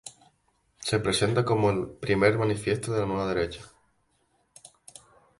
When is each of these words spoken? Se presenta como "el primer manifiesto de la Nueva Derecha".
Se 0.79 0.97
presenta 0.99 1.45
como 1.45 1.69
"el 1.69 1.87
primer 1.87 2.35
manifiesto 2.39 2.91
de 2.91 3.01
la 3.01 3.05
Nueva 3.05 3.27
Derecha". 3.31 3.61